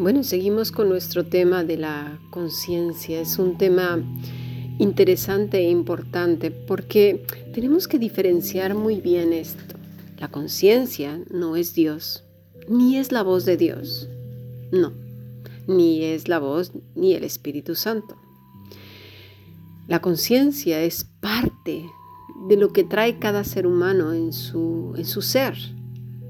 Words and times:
Bueno, 0.00 0.24
seguimos 0.24 0.72
con 0.72 0.88
nuestro 0.88 1.26
tema 1.26 1.62
de 1.62 1.76
la 1.76 2.18
conciencia. 2.30 3.20
Es 3.20 3.38
un 3.38 3.58
tema 3.58 4.02
interesante 4.78 5.58
e 5.58 5.68
importante 5.68 6.50
porque 6.50 7.26
tenemos 7.52 7.86
que 7.86 7.98
diferenciar 7.98 8.74
muy 8.74 9.02
bien 9.02 9.34
esto. 9.34 9.74
La 10.16 10.28
conciencia 10.28 11.20
no 11.30 11.54
es 11.54 11.74
Dios, 11.74 12.24
ni 12.66 12.96
es 12.96 13.12
la 13.12 13.22
voz 13.22 13.44
de 13.44 13.58
Dios. 13.58 14.08
No, 14.72 14.94
ni 15.66 16.02
es 16.02 16.28
la 16.28 16.38
voz 16.38 16.72
ni 16.94 17.12
el 17.12 17.22
Espíritu 17.22 17.74
Santo. 17.74 18.16
La 19.86 20.00
conciencia 20.00 20.82
es 20.82 21.04
parte 21.04 21.84
de 22.48 22.56
lo 22.56 22.72
que 22.72 22.84
trae 22.84 23.18
cada 23.18 23.44
ser 23.44 23.66
humano 23.66 24.14
en 24.14 24.32
su, 24.32 24.94
en 24.96 25.04
su 25.04 25.20
ser, 25.20 25.58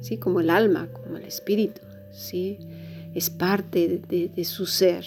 ¿sí? 0.01 0.19
como 0.19 0.41
el 0.41 0.51
alma, 0.51 0.89
como 0.89 1.19
el 1.19 1.23
espíritu. 1.23 1.83
¿sí? 2.13 2.59
Es 3.15 3.31
parte 3.31 4.01
de, 4.09 4.45
su 4.45 4.67
ser. 4.67 5.05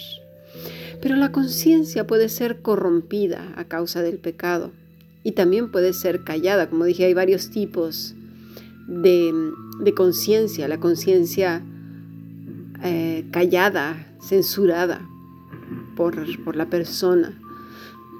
Pero 1.00 1.16
la 1.16 1.32
conciencia 1.32 2.06
puede 2.06 2.28
ser 2.28 2.60
corrompida 2.60 3.52
a 3.56 3.64
causa 3.64 4.02
del 4.02 4.18
pecado 4.18 4.72
y 5.22 5.32
también 5.32 5.70
puede 5.70 5.92
ser 5.92 6.22
callada. 6.24 6.68
Como 6.68 6.84
dije, 6.84 7.04
hay 7.04 7.14
varios 7.14 7.50
tipos 7.50 8.14
de, 8.86 9.32
conciencia. 9.96 10.68
La 10.68 10.80
conciencia 10.80 11.62
eh, 12.82 13.24
callada, 13.30 14.06
censurada 14.22 15.06
por, 15.96 16.14
por 16.44 16.56
la 16.56 16.68
persona. 16.70 17.38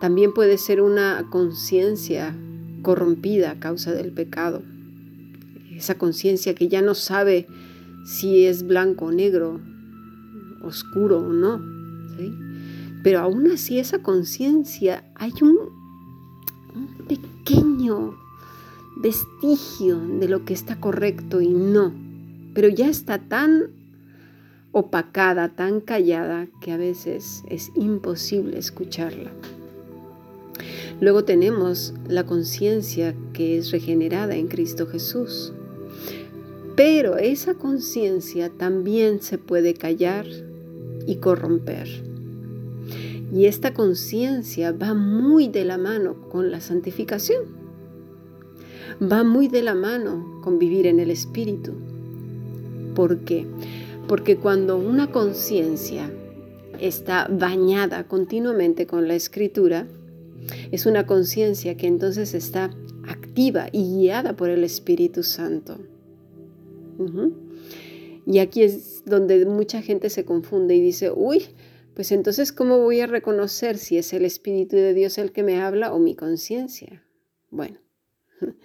También 0.00 0.34
puede 0.34 0.58
ser 0.58 0.80
una 0.80 1.26
conciencia 1.30 2.34
corrompida 2.82 3.52
a 3.52 3.60
causa 3.60 3.92
del 3.92 4.12
pecado. 4.12 4.62
Esa 5.74 5.96
conciencia 5.96 6.54
que 6.54 6.68
ya 6.68 6.82
no 6.82 6.94
sabe 6.94 7.46
si 8.04 8.46
es 8.46 8.66
blanco 8.66 9.06
o 9.06 9.12
negro, 9.12 9.60
oscuro 10.64 11.18
o 11.18 11.32
no. 11.32 11.60
Pero 13.02 13.20
aún 13.20 13.50
así 13.50 13.78
esa 13.78 14.00
conciencia 14.02 15.04
hay 15.14 15.32
un, 15.42 15.58
un 16.74 17.06
pequeño 17.06 18.14
vestigio 18.96 19.98
de 19.98 20.28
lo 20.28 20.44
que 20.44 20.54
está 20.54 20.80
correcto 20.80 21.40
y 21.40 21.48
no. 21.48 21.92
Pero 22.54 22.68
ya 22.68 22.88
está 22.88 23.18
tan 23.18 23.70
opacada, 24.72 25.50
tan 25.50 25.80
callada, 25.80 26.48
que 26.60 26.72
a 26.72 26.76
veces 26.76 27.42
es 27.48 27.70
imposible 27.74 28.58
escucharla. 28.58 29.30
Luego 31.00 31.24
tenemos 31.24 31.94
la 32.08 32.24
conciencia 32.24 33.14
que 33.32 33.58
es 33.58 33.70
regenerada 33.70 34.36
en 34.36 34.48
Cristo 34.48 34.86
Jesús. 34.86 35.52
Pero 36.76 37.16
esa 37.18 37.54
conciencia 37.54 38.50
también 38.50 39.22
se 39.22 39.38
puede 39.38 39.74
callar 39.74 40.26
y 41.06 41.16
corromper. 41.16 41.88
Y 43.32 43.46
esta 43.46 43.74
conciencia 43.74 44.72
va 44.72 44.94
muy 44.94 45.48
de 45.48 45.64
la 45.64 45.78
mano 45.78 46.28
con 46.28 46.50
la 46.50 46.60
santificación. 46.60 47.42
Va 49.02 49.24
muy 49.24 49.48
de 49.48 49.62
la 49.62 49.74
mano 49.74 50.40
con 50.42 50.58
vivir 50.58 50.86
en 50.86 51.00
el 51.00 51.10
Espíritu. 51.10 51.72
¿Por 52.94 53.20
qué? 53.20 53.46
Porque 54.06 54.36
cuando 54.36 54.76
una 54.76 55.10
conciencia 55.10 56.10
está 56.80 57.28
bañada 57.28 58.06
continuamente 58.06 58.86
con 58.86 59.08
la 59.08 59.14
Escritura, 59.14 59.88
es 60.70 60.86
una 60.86 61.06
conciencia 61.06 61.76
que 61.76 61.86
entonces 61.86 62.34
está 62.34 62.70
activa 63.08 63.68
y 63.72 63.98
guiada 63.98 64.36
por 64.36 64.50
el 64.50 64.62
Espíritu 64.62 65.22
Santo. 65.22 65.78
Y 68.26 68.38
aquí 68.38 68.62
es 68.62 69.04
donde 69.04 69.44
mucha 69.46 69.82
gente 69.82 70.08
se 70.10 70.24
confunde 70.24 70.74
y 70.74 70.80
dice, 70.80 71.10
uy, 71.10 71.46
pues 71.94 72.10
entonces, 72.10 72.52
¿cómo 72.52 72.78
voy 72.78 73.00
a 73.00 73.06
reconocer 73.06 73.78
si 73.78 73.98
es 73.98 74.12
el 74.12 74.24
Espíritu 74.24 74.76
de 74.76 74.94
Dios 74.94 75.18
el 75.18 75.32
que 75.32 75.42
me 75.42 75.60
habla 75.60 75.92
o 75.92 75.98
mi 75.98 76.16
conciencia? 76.16 77.04
Bueno, 77.50 77.78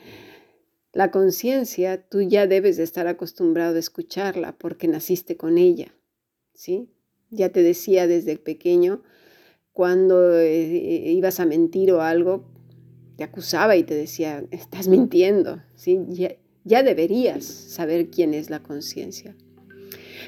la 0.94 1.12
conciencia 1.12 2.02
tú 2.08 2.22
ya 2.22 2.48
debes 2.48 2.78
de 2.78 2.84
estar 2.84 3.08
acostumbrado 3.08 3.75
a 3.75 3.80
escucharla 3.80 4.58
porque 4.58 4.88
naciste 4.88 5.38
con 5.38 5.58
ella, 5.58 5.94
¿sí? 6.53 6.90
Ya 7.30 7.50
te 7.50 7.62
decía 7.62 8.08
desde 8.08 8.38
pequeño, 8.38 9.03
cuando 9.74 10.38
eh, 10.40 11.12
ibas 11.12 11.40
a 11.40 11.46
mentir 11.46 11.92
o 11.92 12.02
algo, 12.02 12.46
te 13.18 13.24
acusaba 13.24 13.75
y 13.75 13.84
te 13.84 13.94
decía, 13.94 14.44
estás 14.50 14.88
mintiendo, 14.88 15.62
¿sí? 15.75 16.00
Ya, 16.08 16.36
ya 16.64 16.81
deberías 16.81 17.46
saber 17.46 18.09
quién 18.09 18.34
es 18.34 18.50
la 18.50 18.64
conciencia. 18.64 19.36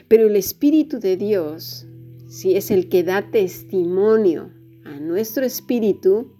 Pero 0.07 0.27
el 0.27 0.35
Espíritu 0.35 0.99
de 0.99 1.17
Dios, 1.17 1.87
si 2.27 2.55
es 2.55 2.71
el 2.71 2.89
que 2.89 3.03
da 3.03 3.29
testimonio 3.29 4.51
a 4.85 4.99
nuestro 4.99 5.45
espíritu 5.45 6.31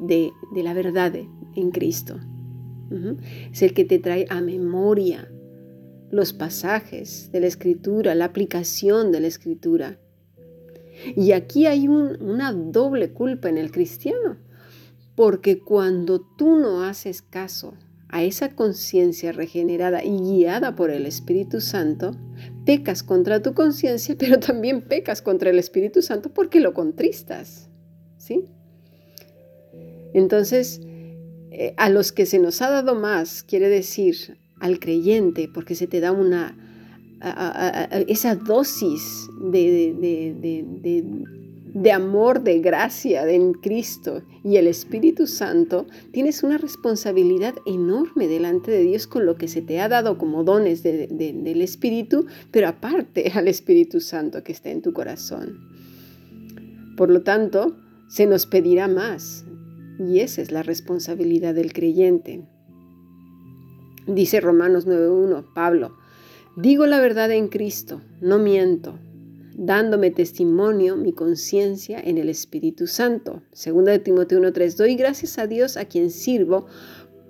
de, 0.00 0.30
la 0.54 0.74
verdad 0.74 1.14
en 1.56 1.70
Cristo, 1.70 2.18
es 3.52 3.62
el 3.62 3.74
que 3.74 3.84
te 3.84 3.98
trae 3.98 4.26
a 4.30 4.40
memoria 4.40 5.30
los 6.10 6.32
pasajes 6.32 7.30
de 7.32 7.40
la 7.40 7.46
escritura, 7.46 8.14
la 8.14 8.24
aplicación 8.26 9.12
de 9.12 9.20
la 9.20 9.28
escritura. 9.28 9.98
Y 11.16 11.32
aquí 11.32 11.66
hay 11.66 11.88
una 11.88 12.52
doble 12.52 13.12
culpa 13.12 13.48
en 13.48 13.58
el 13.58 13.70
cristiano, 13.70 14.38
porque 15.14 15.60
cuando 15.60 16.20
tú 16.20 16.56
no 16.56 16.82
haces 16.82 17.22
caso 17.22 17.74
a 18.12 18.22
esa 18.22 18.54
conciencia 18.54 19.32
regenerada 19.32 20.04
y 20.04 20.16
guiada 20.16 20.74
por 20.74 20.90
el 20.90 21.06
Espíritu 21.06 21.60
Santo, 21.60 22.16
pecas 22.64 23.02
contra 23.02 23.42
tu 23.42 23.54
conciencia, 23.54 24.14
pero 24.18 24.38
también 24.38 24.82
pecas 24.82 25.22
contra 25.22 25.50
el 25.50 25.58
Espíritu 25.58 26.02
Santo 26.02 26.32
porque 26.32 26.60
lo 26.60 26.74
contristas. 26.74 27.68
¿Sí? 28.18 28.44
Entonces, 30.12 30.80
eh, 31.52 31.74
a 31.76 31.88
los 31.88 32.12
que 32.12 32.26
se 32.26 32.38
nos 32.38 32.60
ha 32.62 32.70
dado 32.70 32.94
más, 32.94 33.42
quiere 33.42 33.68
decir 33.68 34.38
al 34.60 34.78
creyente, 34.78 35.48
porque 35.52 35.74
se 35.74 35.86
te 35.86 36.00
da 36.00 36.12
una, 36.12 36.56
esa 38.08 38.34
dosis 38.34 39.28
de, 39.50 39.94
de 40.82 41.39
amor, 41.92 42.42
de 42.42 42.60
gracia 42.60 43.28
en 43.30 43.52
Cristo 43.52 44.22
y 44.42 44.56
el 44.56 44.66
Espíritu 44.66 45.26
Santo, 45.26 45.86
tienes 46.12 46.42
una 46.42 46.58
responsabilidad 46.58 47.54
enorme 47.66 48.28
delante 48.28 48.70
de 48.70 48.82
Dios 48.82 49.06
con 49.06 49.26
lo 49.26 49.36
que 49.36 49.48
se 49.48 49.62
te 49.62 49.80
ha 49.80 49.88
dado 49.88 50.18
como 50.18 50.44
dones 50.44 50.82
del 50.82 51.62
Espíritu, 51.62 52.26
pero 52.50 52.68
aparte 52.68 53.30
al 53.34 53.48
Espíritu 53.48 54.00
Santo 54.00 54.42
que 54.42 54.52
está 54.52 54.70
en 54.70 54.82
tu 54.82 54.92
corazón. 54.92 55.58
Por 56.96 57.10
lo 57.10 57.22
tanto, 57.22 57.76
se 58.08 58.26
nos 58.26 58.46
pedirá 58.46 58.88
más 58.88 59.44
y 59.98 60.20
esa 60.20 60.42
es 60.42 60.50
la 60.50 60.62
responsabilidad 60.62 61.54
del 61.54 61.72
creyente. 61.72 62.42
Dice 64.06 64.40
Romanos 64.40 64.86
9.1, 64.86 65.52
Pablo, 65.54 65.96
digo 66.56 66.86
la 66.86 67.00
verdad 67.00 67.30
en 67.30 67.48
Cristo, 67.48 68.00
no 68.20 68.38
miento 68.38 68.98
dándome 69.54 70.10
testimonio 70.10 70.96
mi 70.96 71.12
conciencia 71.12 72.00
en 72.00 72.18
el 72.18 72.28
Espíritu 72.28 72.86
Santo. 72.86 73.42
Segunda 73.52 73.92
de 73.92 73.98
Timoteo 73.98 74.40
1.3, 74.40 74.76
doy 74.76 74.96
gracias 74.96 75.38
a 75.38 75.46
Dios 75.46 75.76
a 75.76 75.84
quien 75.84 76.10
sirvo 76.10 76.66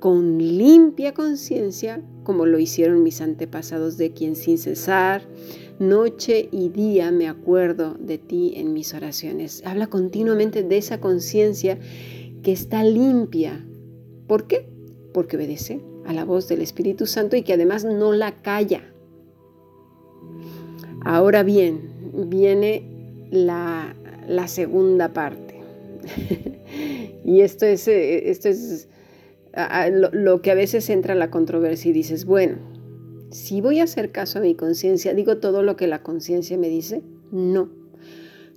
con 0.00 0.38
limpia 0.38 1.12
conciencia, 1.14 2.02
como 2.24 2.46
lo 2.46 2.58
hicieron 2.58 3.02
mis 3.02 3.20
antepasados, 3.20 3.98
de 3.98 4.12
quien 4.12 4.34
sin 4.34 4.58
cesar, 4.58 5.22
noche 5.78 6.48
y 6.50 6.70
día 6.70 7.10
me 7.12 7.28
acuerdo 7.28 7.96
de 8.00 8.18
ti 8.18 8.54
en 8.56 8.72
mis 8.72 8.94
oraciones. 8.94 9.62
Habla 9.64 9.88
continuamente 9.88 10.62
de 10.62 10.78
esa 10.78 11.00
conciencia 11.00 11.78
que 12.42 12.52
está 12.52 12.82
limpia. 12.82 13.64
¿Por 14.26 14.46
qué? 14.46 14.68
Porque 15.12 15.36
obedece 15.36 15.82
a 16.06 16.12
la 16.12 16.24
voz 16.24 16.48
del 16.48 16.62
Espíritu 16.62 17.06
Santo 17.06 17.36
y 17.36 17.42
que 17.42 17.52
además 17.52 17.84
no 17.84 18.12
la 18.12 18.42
calla. 18.42 18.82
Ahora 21.02 21.42
bien, 21.42 21.89
viene 22.12 22.82
la, 23.30 23.94
segunda 24.46 25.12
parte. 25.12 25.60
y 27.24 27.40
esto 27.40 27.66
es, 27.66 27.86
eh, 27.88 28.30
esto 28.30 28.48
es 28.48 28.88
lo, 30.12 30.42
que 30.42 30.50
a 30.50 30.54
veces 30.54 30.88
entra 30.90 31.12
en 31.12 31.18
la 31.18 31.30
controversia 31.30 31.90
y 31.90 31.92
dices, 31.92 32.24
bueno, 32.24 32.58
si 33.30 33.60
voy 33.60 33.80
a 33.80 33.84
hacer 33.84 34.10
caso 34.12 34.38
a 34.38 34.42
mi 34.42 34.54
conciencia, 34.54 35.14
digo 35.14 35.38
todo 35.38 35.62
lo 35.62 35.76
que 35.76 35.86
la 35.86 36.02
conciencia 36.02 36.56
me 36.58 36.68
dice, 36.68 37.02
no. 37.30 37.70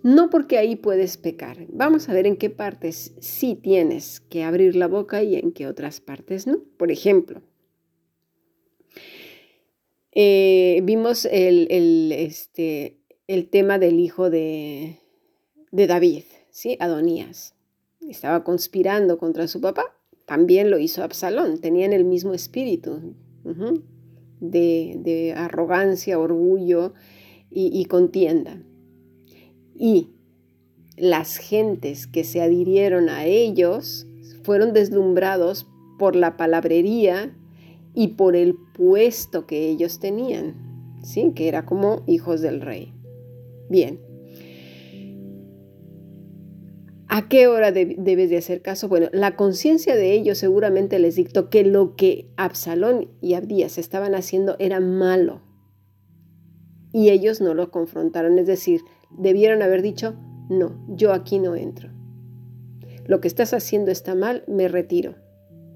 No 0.04 0.30
porque 0.30 0.58
ahí 0.58 0.76
puedes 0.76 1.16
pecar. 1.16 1.66
Vamos 1.70 2.10
a 2.10 2.14
ver 2.14 2.28
en 2.28 2.36
qué 2.36 2.50
partes 2.50 3.14
sí 3.20 3.56
tienes 3.56 4.20
que 4.20 4.44
abrir 4.44 4.76
la 4.76 4.88
boca 4.88 5.24
y 5.24 5.36
en 5.36 5.54
qué 5.54 5.66
otras 5.66 6.02
partes 6.02 6.46
no. 6.46 6.62
Por 6.78 6.92
ejemplo, 6.92 7.42
eh, 10.12 10.82
vimos 10.84 11.26
el, 11.26 11.68
el, 11.72 12.12
este, 12.12 13.00
el 13.28 13.50
tema 13.50 13.80
del 13.80 14.00
hijo 14.00 14.30
de, 14.30 15.00
de 15.72 15.88
David, 15.88 16.24
¿sí? 16.52 16.78
Adonías. 16.80 17.56
Estaba 18.08 18.44
conspirando 18.44 19.18
contra 19.18 19.48
su 19.48 19.62
papá. 19.62 19.96
También 20.26 20.70
lo 20.70 20.78
hizo 20.78 21.04
Absalón. 21.04 21.60
Tenían 21.60 21.94
el 21.94 22.06
mismo 22.06 22.34
espíritu. 22.34 23.16
de, 24.40 25.34
arrogancia, 25.38 26.20
orgullo 26.20 26.94
y 27.50 27.86
contienda. 27.86 28.62
Y 29.76 30.10
las 30.98 31.38
gentes 31.38 32.08
que 32.08 32.24
se 32.24 32.42
adhirieron 32.42 33.10
a 33.10 33.26
ellos 33.26 34.06
fueron 34.44 34.74
deslumbrados 34.74 35.68
por 35.98 36.16
la 36.16 36.38
palabrería 36.38 37.36
y 37.96 38.10
por 38.10 38.36
el 38.36 38.56
puesto 38.76 39.46
que 39.46 39.70
ellos 39.70 40.00
tenían, 40.00 41.00
¿sí? 41.04 41.32
que 41.36 41.48
era 41.48 41.66
como 41.66 42.04
hijos 42.08 42.42
del 42.42 42.62
rey. 42.62 42.94
Bien. 43.74 44.00
¿A 47.08 47.28
qué 47.28 47.48
hora 47.48 47.72
debes 47.72 48.30
de 48.30 48.38
hacer 48.38 48.62
caso? 48.62 48.88
Bueno, 48.88 49.08
la 49.12 49.36
conciencia 49.36 49.96
de 49.96 50.12
ellos 50.12 50.38
seguramente 50.38 51.00
les 51.00 51.16
dictó 51.16 51.50
que 51.50 51.64
lo 51.64 51.96
que 51.96 52.30
Absalón 52.38 53.10
y 53.20 53.34
Abdías 53.34 53.80
estaban 53.80 54.14
haciendo 54.14 54.58
era 54.60 54.80
malo. 54.80 55.42
Y 56.92 57.10
ellos 57.10 57.42
no 57.42 57.56
lo 57.56 57.72
confrontaron, 57.72 58.38
es 58.38 58.46
decir, 58.46 58.82
debieron 59.10 59.64
haber 59.64 59.82
dicho, 59.82 60.14
no, 60.52 60.86
yo 60.90 61.12
aquí 61.12 61.40
no 61.40 61.56
entro. 61.56 61.90
Lo 63.08 63.22
que 63.22 63.28
estás 63.28 63.56
haciendo 63.56 63.90
está 63.90 64.14
mal, 64.14 64.44
me 64.46 64.68
retiro. 64.68 65.16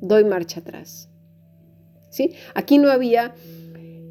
Doy 0.02 0.24
marcha 0.24 0.60
atrás. 0.60 1.10
¿Sí? 2.12 2.36
Aquí 2.54 2.78
no 2.78 2.92
había 2.92 3.34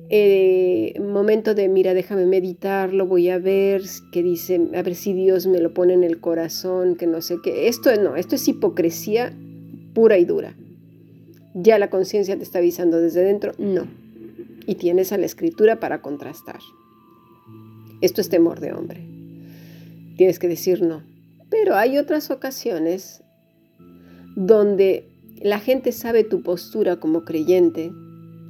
eh, 0.08 0.94
momento 1.00 1.54
de, 1.54 1.68
mira, 1.68 1.94
déjame 1.94 2.26
meditarlo, 2.26 3.06
voy 3.06 3.28
a 3.30 3.38
ver 3.38 3.82
qué 4.12 4.22
dice, 4.22 4.60
a 4.74 4.82
ver 4.82 4.94
si 4.94 5.12
Dios 5.12 5.46
me 5.46 5.60
lo 5.60 5.74
pone 5.74 5.94
en 5.94 6.04
el 6.04 6.20
corazón, 6.20 6.96
que 6.96 7.06
no 7.06 7.20
sé 7.20 7.36
qué. 7.42 7.68
Esto 7.68 7.90
no, 8.00 8.16
esto 8.16 8.36
es 8.36 8.46
hipocresía 8.46 9.32
pura 9.94 10.18
y 10.18 10.24
dura. 10.24 10.54
Ya 11.54 11.78
la 11.78 11.90
conciencia 11.90 12.36
te 12.36 12.42
está 12.42 12.58
avisando 12.58 13.00
desde 13.00 13.22
dentro, 13.22 13.52
no. 13.58 13.86
Y 14.66 14.74
tienes 14.74 15.10
a 15.12 15.18
la 15.18 15.26
escritura 15.26 15.80
para 15.80 16.02
contrastar. 16.02 16.60
Esto 18.00 18.20
es 18.20 18.28
temor 18.28 18.60
de 18.60 18.72
hombre. 18.74 19.00
Tienes 20.16 20.38
que 20.38 20.48
decir 20.48 20.82
no. 20.82 21.02
Pero 21.48 21.76
hay 21.76 21.98
otras 21.98 22.30
ocasiones 22.30 23.22
donde 24.36 25.08
la 25.40 25.58
gente 25.58 25.92
sabe 25.92 26.24
tu 26.24 26.42
postura 26.42 26.96
como 26.96 27.24
creyente, 27.24 27.90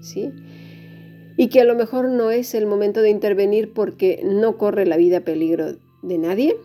¿sí? 0.00 0.32
Y 1.37 1.49
que 1.49 1.61
a 1.61 1.65
lo 1.65 1.75
mejor 1.75 2.09
no 2.09 2.31
es 2.31 2.55
el 2.55 2.67
momento 2.67 3.03
de 3.03 3.11
intervenir 3.11 3.73
porque 3.73 4.23
no 4.25 4.56
corre 4.56 4.87
la 4.87 4.97
vida 4.97 5.21
peligro 5.21 5.77
de 6.03 6.19
nadie, 6.19 6.56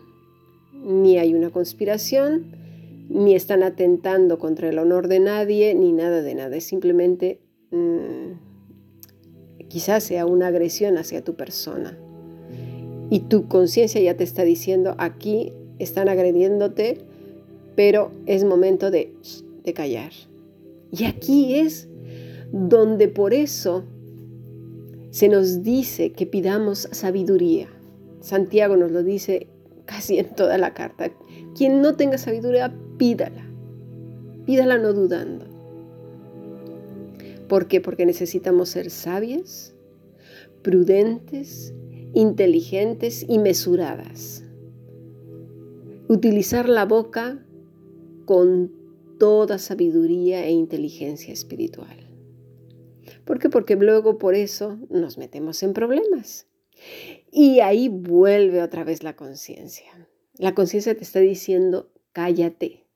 ni 0.83 1.17
hay 1.17 1.33
una 1.33 1.49
conspiración, 1.49 2.55
ni 3.09 3.35
están 3.35 3.63
atentando 3.63 4.39
contra 4.39 4.69
el 4.69 4.79
honor 4.79 5.07
de 5.07 5.19
nadie, 5.19 5.75
ni 5.75 5.91
nada 5.91 6.21
de 6.21 6.35
nada. 6.35 6.55
Es 6.55 6.63
simplemente 6.63 7.39
mm, 7.71 9.67
quizás 9.67 10.03
sea 10.03 10.25
una 10.25 10.47
agresión 10.47 10.97
hacia 10.97 11.23
tu 11.23 11.35
persona. 11.35 11.97
Y 13.09 13.21
tu 13.21 13.49
conciencia 13.49 13.99
ya 13.99 14.15
te 14.15 14.23
está 14.23 14.43
diciendo, 14.43 14.95
aquí 14.97 15.51
están 15.79 16.07
agrediéndote, 16.07 16.99
pero 17.75 18.11
es 18.25 18.45
momento 18.45 18.91
de, 18.91 19.13
de 19.63 19.73
callar. 19.73 20.11
Y 20.91 21.03
aquí 21.05 21.55
es 21.55 21.89
donde 22.51 23.07
por 23.09 23.33
eso 23.33 23.83
se 25.11 25.27
nos 25.27 25.61
dice 25.61 26.13
que 26.13 26.25
pidamos 26.25 26.87
sabiduría. 26.91 27.67
Santiago 28.21 28.77
nos 28.77 28.91
lo 28.91 29.03
dice 29.03 29.47
casi 29.85 30.17
en 30.19 30.33
toda 30.35 30.57
la 30.57 30.73
carta. 30.73 31.11
Quien 31.55 31.81
no 31.81 31.95
tenga 31.95 32.17
sabiduría, 32.17 32.73
pídala. 32.97 33.45
Pídala 34.45 34.77
no 34.77 34.93
dudando. 34.93 35.45
¿Por 37.49 37.67
qué? 37.67 37.81
Porque 37.81 38.05
necesitamos 38.05 38.69
ser 38.69 38.89
sabias, 38.89 39.75
prudentes, 40.61 41.73
inteligentes 42.13 43.25
y 43.27 43.37
mesuradas. 43.37 44.45
Utilizar 46.07 46.69
la 46.69 46.85
boca 46.85 47.45
con 48.25 48.71
toda 49.19 49.57
sabiduría 49.57 50.45
e 50.45 50.51
inteligencia 50.51 51.33
espiritual. 51.33 52.10
¿Por 53.25 53.39
qué? 53.39 53.49
Porque 53.49 53.75
luego 53.75 54.17
por 54.17 54.35
eso 54.35 54.79
nos 54.89 55.17
metemos 55.17 55.63
en 55.63 55.73
problemas. 55.73 56.47
Y 57.31 57.59
ahí 57.59 57.89
vuelve 57.89 58.61
otra 58.61 58.83
vez 58.83 59.03
la 59.03 59.15
conciencia. 59.15 59.91
La 60.37 60.55
conciencia 60.55 60.95
te 60.95 61.03
está 61.03 61.19
diciendo, 61.19 61.91
cállate, 62.13 62.87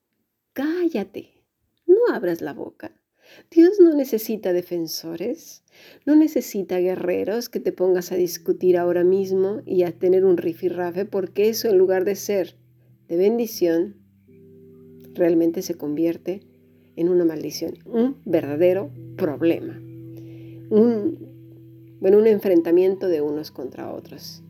cállate, 0.54 1.44
no 1.86 2.14
abras 2.14 2.42
la 2.42 2.54
boca. 2.54 3.00
Dios 3.52 3.80
no 3.80 3.94
necesita 3.94 4.54
defensores, 4.54 5.64
no 6.06 6.16
necesita 6.16 6.80
guerreros 6.80 7.50
que 7.50 7.60
te 7.60 7.72
pongas 7.72 8.12
a 8.12 8.16
discutir 8.16 8.78
ahora 8.78 9.04
mismo 9.04 9.62
y 9.66 9.84
a 9.84 9.92
tener 9.92 10.26
un 10.26 10.38
rifirrafe, 10.38 11.06
porque 11.06 11.50
eso 11.50 11.68
en 11.68 11.78
lugar 11.78 12.06
de 12.06 12.16
ser 12.16 12.56
de 13.08 13.18
bendición, 13.18 13.98
realmente 15.14 15.62
se 15.62 15.76
convierte 15.76 16.42
en 16.96 17.10
una 17.10 17.26
maldición, 17.26 17.78
un 17.86 18.22
verdadero 18.26 18.92
problema, 19.18 19.80
un, 20.76 21.98
bueno, 22.00 22.18
un 22.18 22.28
enfrentamiento 22.28 23.08
de 23.08 23.22
unos 23.22 23.52
contra 23.52 23.94
otros. 23.94 24.44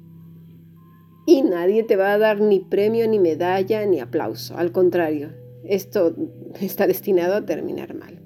Y 1.27 1.41
nadie 1.41 1.83
te 1.83 1.95
va 1.95 2.13
a 2.13 2.17
dar 2.17 2.39
ni 2.39 2.59
premio, 2.59 3.07
ni 3.07 3.19
medalla, 3.19 3.85
ni 3.85 3.99
aplauso. 3.99 4.57
Al 4.57 4.71
contrario, 4.71 5.31
esto 5.63 6.15
está 6.59 6.87
destinado 6.87 7.35
a 7.35 7.45
terminar 7.45 7.93
mal. 7.95 8.21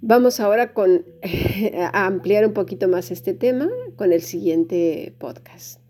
Vamos 0.00 0.40
ahora 0.40 0.72
con, 0.72 1.04
a 1.92 2.06
ampliar 2.06 2.46
un 2.46 2.52
poquito 2.52 2.88
más 2.88 3.10
este 3.10 3.34
tema 3.34 3.68
con 3.96 4.12
el 4.12 4.22
siguiente 4.22 5.14
podcast. 5.18 5.80